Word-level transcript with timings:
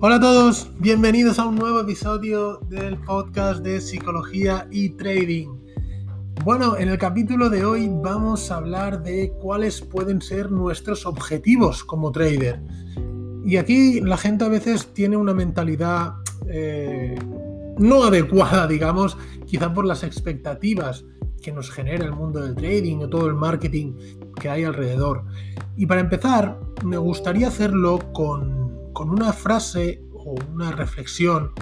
Hola 0.00 0.14
a 0.14 0.20
todos, 0.20 0.70
bienvenidos 0.78 1.40
a 1.40 1.46
un 1.46 1.56
nuevo 1.56 1.80
episodio 1.80 2.60
del 2.68 2.98
podcast 2.98 3.64
de 3.64 3.80
psicología 3.80 4.68
y 4.70 4.90
trading. 4.90 5.48
Bueno, 6.44 6.76
en 6.76 6.88
el 6.88 6.98
capítulo 6.98 7.50
de 7.50 7.64
hoy 7.64 7.90
vamos 7.92 8.52
a 8.52 8.58
hablar 8.58 9.02
de 9.02 9.32
cuáles 9.42 9.80
pueden 9.80 10.22
ser 10.22 10.52
nuestros 10.52 11.04
objetivos 11.04 11.82
como 11.82 12.12
trader. 12.12 12.60
Y 13.44 13.56
aquí 13.56 14.00
la 14.00 14.16
gente 14.16 14.44
a 14.44 14.48
veces 14.48 14.86
tiene 14.94 15.16
una 15.16 15.34
mentalidad 15.34 16.12
eh, 16.46 17.18
no 17.76 18.04
adecuada, 18.04 18.68
digamos, 18.68 19.16
quizá 19.46 19.74
por 19.74 19.84
las 19.84 20.04
expectativas 20.04 21.04
que 21.42 21.50
nos 21.50 21.72
genera 21.72 22.04
el 22.04 22.12
mundo 22.12 22.40
del 22.40 22.54
trading 22.54 22.98
o 22.98 23.08
todo 23.08 23.26
el 23.26 23.34
marketing 23.34 23.94
que 24.40 24.48
hay 24.48 24.62
alrededor. 24.62 25.24
Y 25.76 25.86
para 25.86 26.02
empezar, 26.02 26.60
me 26.84 26.98
gustaría 26.98 27.48
hacerlo 27.48 27.98
con 28.12 28.57
con 28.98 29.10
una 29.10 29.32
frase 29.32 30.02
o 30.12 30.34
una 30.52 30.72
reflexión 30.72 31.52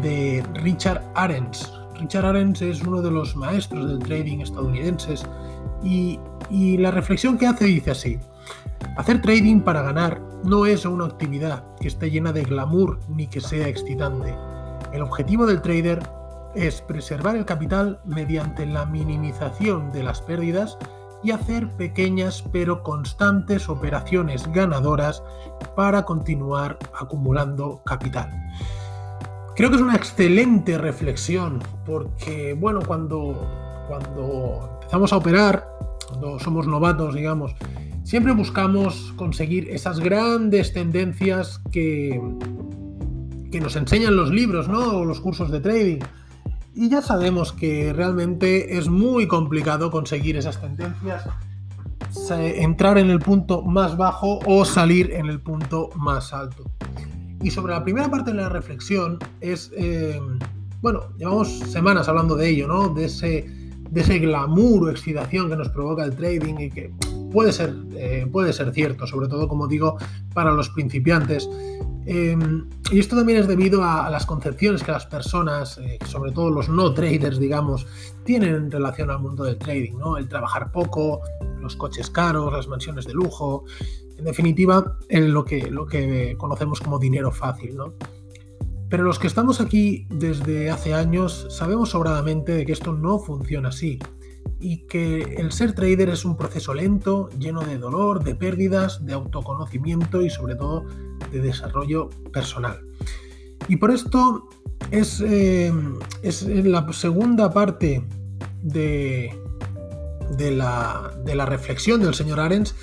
de 0.00 0.44
Richard 0.54 1.02
Arens. 1.16 1.68
Richard 1.98 2.24
Arens 2.24 2.62
es 2.62 2.82
uno 2.82 3.02
de 3.02 3.10
los 3.10 3.34
maestros 3.34 3.88
del 3.88 3.98
trading 3.98 4.38
estadounidenses 4.38 5.26
y, 5.82 6.20
y 6.50 6.78
la 6.78 6.92
reflexión 6.92 7.36
que 7.36 7.48
hace 7.48 7.64
dice 7.64 7.90
así, 7.90 8.16
hacer 8.96 9.20
trading 9.20 9.62
para 9.62 9.82
ganar 9.82 10.22
no 10.44 10.64
es 10.64 10.84
una 10.84 11.06
actividad 11.06 11.64
que 11.80 11.88
esté 11.88 12.12
llena 12.12 12.32
de 12.32 12.44
glamour 12.44 13.00
ni 13.08 13.26
que 13.26 13.40
sea 13.40 13.66
excitante. 13.66 14.32
El 14.92 15.02
objetivo 15.02 15.46
del 15.46 15.62
trader 15.62 16.00
es 16.54 16.80
preservar 16.80 17.34
el 17.34 17.44
capital 17.44 18.00
mediante 18.04 18.66
la 18.66 18.86
minimización 18.86 19.90
de 19.90 20.04
las 20.04 20.22
pérdidas 20.22 20.78
y 21.22 21.30
hacer 21.30 21.68
pequeñas 21.76 22.44
pero 22.52 22.82
constantes 22.82 23.68
operaciones 23.68 24.50
ganadoras 24.52 25.22
para 25.76 26.04
continuar 26.04 26.78
acumulando 26.98 27.82
capital. 27.84 28.30
Creo 29.54 29.70
que 29.70 29.76
es 29.76 29.82
una 29.82 29.96
excelente 29.96 30.78
reflexión 30.78 31.62
porque, 31.84 32.54
bueno, 32.54 32.80
cuando, 32.86 33.46
cuando 33.86 34.78
empezamos 34.80 35.12
a 35.12 35.16
operar, 35.16 35.68
cuando 36.08 36.38
somos 36.38 36.66
novatos, 36.66 37.14
digamos, 37.14 37.54
siempre 38.02 38.32
buscamos 38.32 39.12
conseguir 39.16 39.68
esas 39.70 40.00
grandes 40.00 40.72
tendencias 40.72 41.60
que, 41.70 42.20
que 43.50 43.60
nos 43.60 43.76
enseñan 43.76 44.16
los 44.16 44.30
libros, 44.30 44.68
¿no? 44.68 44.98
O 44.98 45.04
los 45.04 45.20
cursos 45.20 45.50
de 45.50 45.60
trading 45.60 46.00
y 46.74 46.88
ya 46.88 47.02
sabemos 47.02 47.52
que 47.52 47.92
realmente 47.92 48.78
es 48.78 48.88
muy 48.88 49.26
complicado 49.26 49.90
conseguir 49.90 50.36
esas 50.36 50.60
tendencias, 50.60 51.24
entrar 52.30 52.98
en 52.98 53.10
el 53.10 53.18
punto 53.18 53.62
más 53.62 53.96
bajo 53.96 54.38
o 54.46 54.64
salir 54.64 55.12
en 55.12 55.26
el 55.26 55.40
punto 55.40 55.90
más 55.96 56.32
alto. 56.32 56.64
Y 57.42 57.50
sobre 57.50 57.72
la 57.74 57.82
primera 57.82 58.10
parte 58.10 58.30
de 58.30 58.36
la 58.36 58.48
reflexión 58.48 59.18
es, 59.40 59.72
eh, 59.76 60.20
bueno, 60.80 61.00
llevamos 61.18 61.58
semanas 61.58 62.08
hablando 62.08 62.36
de 62.36 62.48
ello, 62.48 62.68
¿no? 62.68 62.88
De 62.88 63.06
ese, 63.06 63.46
de 63.90 64.00
ese 64.00 64.18
glamour 64.18 64.84
o 64.84 64.90
excitación 64.90 65.48
que 65.48 65.56
nos 65.56 65.68
provoca 65.68 66.04
el 66.04 66.14
trading 66.14 66.54
y 66.58 66.70
que 66.70 66.92
puede 67.32 67.52
ser, 67.52 67.74
eh, 67.96 68.26
puede 68.30 68.52
ser 68.52 68.72
cierto, 68.72 69.06
sobre 69.06 69.26
todo, 69.26 69.48
como 69.48 69.66
digo, 69.66 69.96
para 70.32 70.52
los 70.52 70.68
principiantes. 70.70 71.48
Em, 72.04 72.68
y 72.90 72.98
esto 72.98 73.16
también 73.16 73.38
es 73.38 73.46
debido 73.46 73.84
a, 73.84 74.10
las 74.10 74.26
concepciones 74.26 74.82
que 74.82 74.90
las 74.90 75.06
personas, 75.06 75.78
eh, 75.78 75.98
sobre 76.06 76.32
todo 76.32 76.50
los 76.50 76.68
no 76.68 76.92
traders, 76.92 77.38
digamos, 77.38 77.86
tienen 78.24 78.54
en 78.54 78.70
relación 78.70 79.10
al 79.10 79.20
mundo 79.20 79.44
del 79.44 79.56
trading, 79.56 79.96
¿no? 79.98 80.16
El 80.16 80.28
trabajar 80.28 80.72
poco, 80.72 81.20
los 81.60 81.76
coches 81.76 82.10
caros, 82.10 82.52
las 82.52 82.66
mansiones 82.66 83.06
de 83.06 83.14
lujo, 83.14 83.64
en 84.18 84.24
definitiva, 84.24 84.98
en 85.08 85.32
lo, 85.32 85.44
que, 85.44 85.70
lo 85.70 85.86
que 85.86 86.34
conocemos 86.38 86.80
como 86.80 86.98
dinero 86.98 87.30
fácil, 87.30 87.76
¿no? 87.76 87.94
Pero 88.88 89.04
los 89.04 89.18
que 89.18 89.26
estamos 89.26 89.60
aquí 89.60 90.06
desde 90.10 90.70
hace 90.70 90.92
años 90.92 91.46
sabemos 91.50 91.90
sobradamente 91.90 92.52
de 92.52 92.66
que 92.66 92.72
esto 92.72 92.92
no 92.92 93.18
funciona 93.18 93.70
así 93.70 93.98
y 94.60 94.86
que 94.86 95.36
el 95.38 95.50
ser 95.50 95.74
trader 95.74 96.10
es 96.10 96.24
un 96.24 96.36
proceso 96.36 96.74
lento, 96.74 97.28
lleno 97.38 97.62
de 97.62 97.78
dolor, 97.78 98.22
de 98.22 98.34
pérdidas, 98.34 99.04
de 99.04 99.12
autoconocimiento 99.14 100.22
y 100.22 100.30
sobre 100.30 100.56
todo 100.56 100.84
de 101.32 101.40
desarrollo 101.40 102.10
personal. 102.32 102.80
Y 103.68 103.76
por 103.76 103.90
esto 103.90 104.48
es, 104.90 105.20
eh, 105.20 105.72
es 106.22 106.42
la 106.44 106.92
segunda 106.92 107.52
parte 107.52 108.04
de, 108.62 109.34
de, 110.36 110.50
la, 110.50 111.12
de 111.24 111.34
la 111.34 111.46
reflexión 111.46 112.00
del 112.00 112.14
señor 112.14 112.40
Arens 112.40 112.74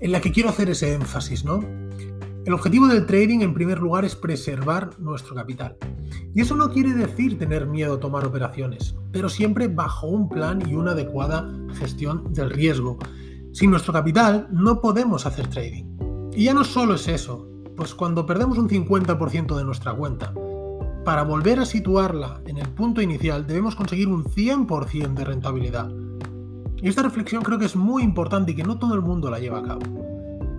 en 0.00 0.12
la 0.12 0.20
que 0.20 0.32
quiero 0.32 0.48
hacer 0.48 0.70
ese 0.70 0.94
énfasis, 0.94 1.44
¿no? 1.44 1.60
El 2.44 2.54
objetivo 2.54 2.88
del 2.88 3.06
trading 3.06 3.40
en 3.40 3.54
primer 3.54 3.78
lugar 3.78 4.04
es 4.04 4.16
preservar 4.16 4.98
nuestro 4.98 5.34
capital. 5.34 5.76
Y 6.34 6.40
eso 6.40 6.56
no 6.56 6.70
quiere 6.72 6.92
decir 6.92 7.38
tener 7.38 7.66
miedo 7.66 7.94
a 7.94 8.00
tomar 8.00 8.24
operaciones, 8.26 8.96
pero 9.12 9.28
siempre 9.28 9.68
bajo 9.68 10.08
un 10.08 10.28
plan 10.28 10.60
y 10.68 10.74
una 10.74 10.90
adecuada 10.90 11.48
gestión 11.74 12.32
del 12.32 12.50
riesgo. 12.50 12.98
Sin 13.52 13.70
nuestro 13.70 13.92
capital 13.92 14.48
no 14.50 14.80
podemos 14.80 15.24
hacer 15.24 15.46
trading. 15.48 15.84
Y 16.32 16.44
ya 16.44 16.54
no 16.54 16.64
solo 16.64 16.94
es 16.94 17.06
eso, 17.06 17.48
pues 17.76 17.94
cuando 17.94 18.26
perdemos 18.26 18.58
un 18.58 18.68
50% 18.68 19.56
de 19.56 19.64
nuestra 19.64 19.92
cuenta, 19.94 20.32
para 21.04 21.24
volver 21.24 21.58
a 21.58 21.66
situarla 21.66 22.40
en 22.46 22.58
el 22.58 22.68
punto 22.68 23.02
inicial 23.02 23.46
debemos 23.46 23.74
conseguir 23.74 24.08
un 24.08 24.24
100% 24.24 25.14
de 25.14 25.24
rentabilidad. 25.24 25.90
Y 26.76 26.88
esta 26.88 27.02
reflexión 27.02 27.42
creo 27.42 27.58
que 27.58 27.64
es 27.64 27.76
muy 27.76 28.02
importante 28.02 28.52
y 28.52 28.54
que 28.54 28.62
no 28.62 28.78
todo 28.78 28.94
el 28.94 29.02
mundo 29.02 29.30
la 29.30 29.40
lleva 29.40 29.58
a 29.58 29.62
cabo. 29.62 29.82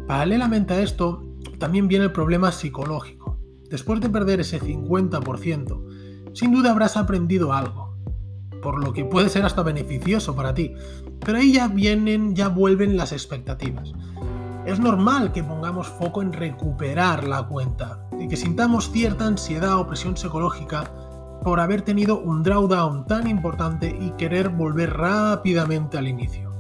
Paralelamente 0.08 0.74
a 0.74 0.82
esto, 0.82 1.24
también 1.60 1.88
viene 1.88 2.06
el 2.06 2.12
problema 2.12 2.52
psicológico. 2.52 3.38
Después 3.70 4.02
de 4.02 4.10
perder 4.10 4.42
ese 4.42 4.60
50%, 4.60 6.34
sin 6.34 6.52
duda 6.52 6.72
habrás 6.72 6.98
aprendido 6.98 7.54
algo, 7.54 7.96
por 8.62 8.84
lo 8.84 8.92
que 8.94 9.06
puede 9.06 9.30
ser 9.30 9.46
hasta 9.46 9.64
beneficioso 9.64 10.36
para 10.36 10.54
ti. 10.54 10.74
Pero 11.26 11.38
ahí 11.38 11.54
ya 11.54 11.68
vienen, 11.68 12.36
ya 12.36 12.50
vuelven 12.50 12.98
las 12.98 13.12
expectativas. 13.12 13.94
Es 14.66 14.80
normal 14.80 15.34
que 15.34 15.44
pongamos 15.44 15.90
foco 15.90 16.22
en 16.22 16.32
recuperar 16.32 17.26
la 17.28 17.44
cuenta 17.44 18.00
y 18.18 18.30
que 18.30 18.38
sintamos 18.38 18.92
cierta 18.92 19.26
ansiedad 19.26 19.78
o 19.78 19.88
presión 19.88 20.16
psicológica 20.16 20.86
por 21.44 21.60
haber 21.60 21.82
tenido 21.82 22.22
un 22.22 22.44
drawdown 22.44 23.06
tan 23.06 23.28
importante 23.28 23.94
y 24.00 24.12
querer 24.12 24.48
volver 24.48 24.96
rápidamente 24.96 25.98
al 25.98 26.08
inicio. 26.08 26.54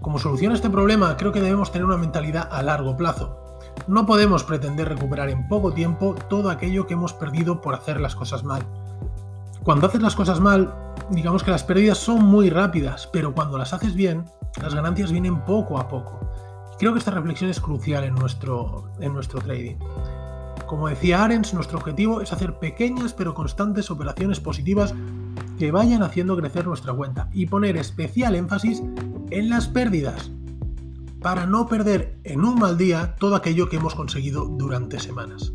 Como 0.00 0.20
solución 0.20 0.52
a 0.52 0.54
este 0.54 0.70
problema, 0.70 1.16
creo 1.16 1.32
que 1.32 1.40
debemos 1.40 1.72
tener 1.72 1.84
una 1.84 1.96
mentalidad 1.96 2.48
a 2.52 2.62
largo 2.62 2.96
plazo. 2.96 3.60
No 3.88 4.06
podemos 4.06 4.44
pretender 4.44 4.88
recuperar 4.88 5.30
en 5.30 5.48
poco 5.48 5.72
tiempo 5.72 6.14
todo 6.28 6.48
aquello 6.48 6.86
que 6.86 6.94
hemos 6.94 7.12
perdido 7.12 7.60
por 7.60 7.74
hacer 7.74 8.00
las 8.00 8.14
cosas 8.14 8.44
mal. 8.44 8.62
Cuando 9.64 9.88
haces 9.88 10.00
las 10.00 10.14
cosas 10.14 10.38
mal, 10.38 10.72
digamos 11.10 11.42
que 11.42 11.50
las 11.50 11.64
pérdidas 11.64 11.98
son 11.98 12.24
muy 12.24 12.50
rápidas, 12.50 13.08
pero 13.12 13.34
cuando 13.34 13.58
las 13.58 13.72
haces 13.72 13.96
bien, 13.96 14.26
las 14.62 14.74
ganancias 14.74 15.10
vienen 15.10 15.44
poco 15.44 15.80
a 15.80 15.88
poco. 15.88 16.20
Creo 16.78 16.92
que 16.92 17.00
esta 17.00 17.10
reflexión 17.10 17.50
es 17.50 17.60
crucial 17.60 18.04
en 18.04 18.14
nuestro, 18.14 18.92
en 19.00 19.12
nuestro 19.12 19.40
trading. 19.40 19.76
Como 20.66 20.88
decía 20.88 21.24
Arens, 21.24 21.52
nuestro 21.52 21.78
objetivo 21.78 22.20
es 22.20 22.32
hacer 22.32 22.58
pequeñas 22.60 23.14
pero 23.14 23.34
constantes 23.34 23.90
operaciones 23.90 24.38
positivas 24.38 24.94
que 25.58 25.72
vayan 25.72 26.02
haciendo 26.02 26.36
crecer 26.36 26.66
nuestra 26.66 26.92
cuenta 26.92 27.30
y 27.32 27.46
poner 27.46 27.76
especial 27.76 28.36
énfasis 28.36 28.82
en 29.30 29.50
las 29.50 29.66
pérdidas 29.66 30.30
para 31.20 31.46
no 31.46 31.66
perder 31.66 32.20
en 32.22 32.44
un 32.44 32.60
mal 32.60 32.78
día 32.78 33.16
todo 33.18 33.34
aquello 33.34 33.68
que 33.68 33.76
hemos 33.76 33.96
conseguido 33.96 34.44
durante 34.44 35.00
semanas. 35.00 35.52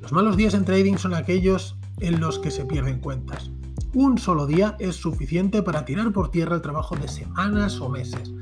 Los 0.00 0.12
malos 0.12 0.36
días 0.36 0.54
en 0.54 0.64
trading 0.64 0.96
son 0.96 1.14
aquellos 1.14 1.76
en 2.00 2.18
los 2.18 2.40
que 2.40 2.50
se 2.50 2.64
pierden 2.64 2.98
cuentas. 2.98 3.52
Un 3.92 4.18
solo 4.18 4.46
día 4.46 4.74
es 4.80 4.96
suficiente 4.96 5.62
para 5.62 5.84
tirar 5.84 6.12
por 6.12 6.32
tierra 6.32 6.56
el 6.56 6.62
trabajo 6.62 6.96
de 6.96 7.06
semanas 7.06 7.80
o 7.80 7.88
meses. 7.88 8.32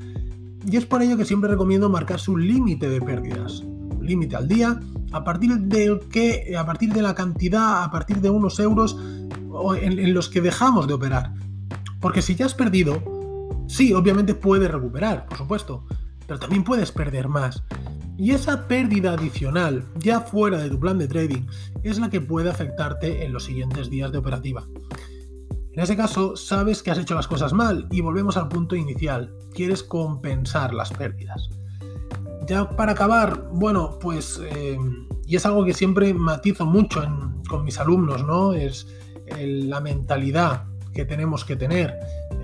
Y 0.70 0.76
es 0.76 0.86
por 0.86 1.02
ello 1.02 1.16
que 1.16 1.24
siempre 1.24 1.50
recomiendo 1.50 1.88
marcarse 1.88 2.30
un 2.30 2.46
límite 2.46 2.88
de 2.88 3.00
pérdidas. 3.00 3.64
Límite 4.00 4.36
al 4.36 4.48
día, 4.48 4.80
a 5.12 5.24
partir 5.24 5.58
del 5.58 6.00
que, 6.08 6.54
a 6.56 6.66
partir 6.66 6.92
de 6.92 7.02
la 7.02 7.14
cantidad, 7.14 7.84
a 7.84 7.90
partir 7.90 8.20
de 8.20 8.30
unos 8.30 8.58
euros 8.58 8.96
en 9.80 10.14
los 10.14 10.28
que 10.28 10.40
dejamos 10.40 10.88
de 10.88 10.94
operar. 10.94 11.32
Porque 12.00 12.22
si 12.22 12.34
ya 12.34 12.46
has 12.46 12.54
perdido, 12.54 13.02
sí, 13.68 13.92
obviamente 13.92 14.34
puedes 14.34 14.70
recuperar, 14.70 15.26
por 15.26 15.38
supuesto, 15.38 15.84
pero 16.26 16.38
también 16.38 16.64
puedes 16.64 16.90
perder 16.90 17.28
más. 17.28 17.62
Y 18.16 18.32
esa 18.32 18.68
pérdida 18.68 19.14
adicional, 19.14 19.84
ya 19.98 20.20
fuera 20.20 20.58
de 20.58 20.70
tu 20.70 20.78
plan 20.78 20.98
de 20.98 21.08
trading, 21.08 21.46
es 21.82 21.98
la 21.98 22.10
que 22.10 22.20
puede 22.20 22.50
afectarte 22.50 23.24
en 23.24 23.32
los 23.32 23.44
siguientes 23.44 23.88
días 23.90 24.12
de 24.12 24.18
operativa. 24.18 24.64
En 25.74 25.82
ese 25.82 25.96
caso, 25.96 26.36
sabes 26.36 26.82
que 26.82 26.90
has 26.90 26.98
hecho 26.98 27.14
las 27.14 27.26
cosas 27.26 27.52
mal 27.52 27.86
y 27.90 28.00
volvemos 28.00 28.36
al 28.36 28.48
punto 28.48 28.76
inicial. 28.76 29.34
Quieres 29.54 29.82
compensar 29.82 30.74
las 30.74 30.92
pérdidas. 30.92 31.48
Ya 32.46 32.68
para 32.68 32.92
acabar, 32.92 33.48
bueno, 33.52 33.98
pues, 33.98 34.40
eh, 34.50 34.76
y 35.26 35.36
es 35.36 35.46
algo 35.46 35.64
que 35.64 35.72
siempre 35.72 36.12
matizo 36.12 36.66
mucho 36.66 37.02
con 37.48 37.64
mis 37.64 37.78
alumnos, 37.78 38.24
¿no? 38.24 38.52
Es 38.52 38.86
la 39.38 39.80
mentalidad 39.80 40.64
que 40.92 41.04
tenemos 41.04 41.44
que 41.44 41.56
tener. 41.56 41.98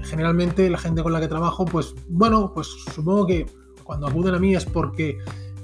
Generalmente 0.04 0.70
la 0.70 0.78
gente 0.78 1.02
con 1.02 1.12
la 1.12 1.20
que 1.20 1.28
trabajo, 1.28 1.64
pues, 1.64 1.94
bueno, 2.08 2.52
pues 2.54 2.68
supongo 2.94 3.26
que 3.26 3.46
cuando 3.84 4.06
acuden 4.06 4.34
a 4.34 4.38
mí 4.38 4.54
es 4.54 4.64
porque 4.64 5.18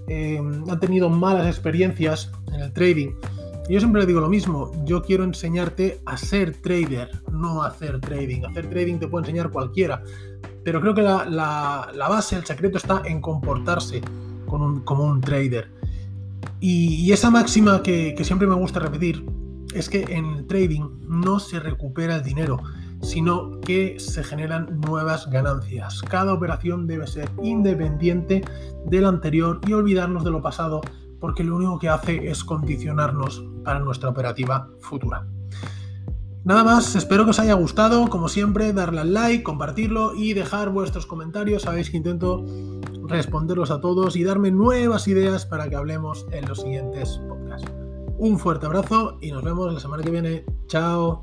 eh, 0.08 0.38
han 0.38 0.80
tenido 0.80 1.08
malas 1.08 1.46
experiencias 1.46 2.30
en 2.52 2.60
el 2.60 2.72
trading. 2.72 3.12
Yo 3.68 3.80
siempre 3.80 4.02
le 4.02 4.06
digo 4.06 4.20
lo 4.20 4.28
mismo, 4.28 4.72
yo 4.84 5.02
quiero 5.02 5.24
enseñarte 5.24 6.00
a 6.04 6.16
ser 6.16 6.56
trader, 6.60 7.10
no 7.32 7.62
hacer 7.62 8.00
trading. 8.00 8.44
Hacer 8.44 8.68
trading 8.68 8.98
te 8.98 9.08
puede 9.08 9.22
enseñar 9.24 9.50
cualquiera, 9.50 10.02
pero 10.64 10.80
creo 10.80 10.94
que 10.94 11.02
la, 11.02 12.06
base, 12.08 12.36
el 12.36 12.44
secreto 12.44 12.76
está 12.76 13.02
en 13.04 13.20
comportarse 13.20 14.02
como 14.46 15.04
un 15.04 15.20
trader. 15.20 15.70
Y, 16.60 17.10
esa 17.12 17.30
máxima 17.30 17.82
que, 17.82 18.14
que 18.16 18.24
siempre 18.24 18.46
me 18.46 18.54
gusta 18.54 18.80
repetir 18.80 19.24
es 19.74 19.88
que 19.88 20.02
en 20.08 20.26
el 20.26 20.46
trading 20.46 20.82
no 21.08 21.40
se 21.40 21.58
recupera 21.58 22.16
el 22.16 22.22
dinero, 22.22 22.60
sino 23.02 23.60
que 23.60 23.98
se 23.98 24.22
generan 24.22 24.80
nuevas 24.80 25.28
ganancias. 25.30 26.00
Cada 26.02 26.32
operación 26.32 26.86
debe 26.86 27.06
ser 27.06 27.30
independiente 27.42 28.42
del 28.86 29.06
anterior 29.06 29.60
y 29.66 29.72
olvidarnos 29.72 30.24
de 30.24 30.30
lo 30.30 30.42
pasado 30.42 30.80
porque 31.24 31.42
lo 31.42 31.56
único 31.56 31.78
que 31.78 31.88
hace 31.88 32.28
es 32.28 32.44
condicionarnos 32.44 33.42
para 33.64 33.78
nuestra 33.78 34.10
operativa 34.10 34.68
futura. 34.80 35.26
Nada 36.44 36.62
más, 36.64 36.94
espero 36.96 37.24
que 37.24 37.30
os 37.30 37.38
haya 37.38 37.54
gustado, 37.54 38.10
como 38.10 38.28
siempre, 38.28 38.74
darle 38.74 39.00
al 39.00 39.14
like, 39.14 39.42
compartirlo 39.42 40.14
y 40.14 40.34
dejar 40.34 40.68
vuestros 40.68 41.06
comentarios. 41.06 41.62
Sabéis 41.62 41.88
que 41.88 41.96
intento 41.96 42.44
responderlos 43.08 43.70
a 43.70 43.80
todos 43.80 44.16
y 44.16 44.22
darme 44.22 44.50
nuevas 44.50 45.08
ideas 45.08 45.46
para 45.46 45.66
que 45.70 45.76
hablemos 45.76 46.26
en 46.30 46.46
los 46.46 46.60
siguientes 46.60 47.18
podcasts. 47.26 47.72
Un 48.18 48.38
fuerte 48.38 48.66
abrazo 48.66 49.16
y 49.22 49.32
nos 49.32 49.42
vemos 49.42 49.72
la 49.72 49.80
semana 49.80 50.02
que 50.02 50.10
viene. 50.10 50.44
Chao. 50.66 51.22